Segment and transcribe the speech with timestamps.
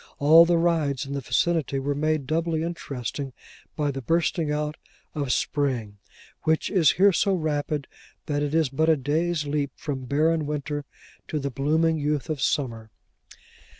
[0.17, 3.33] All the rides in the vicinity were made doubly interesting
[3.75, 4.75] by the bursting out
[5.13, 5.99] of spring,
[6.41, 7.87] which is here so rapid,
[8.25, 10.85] that it is but a day's leap from barren winter,
[11.27, 12.89] to the blooming youth of summer.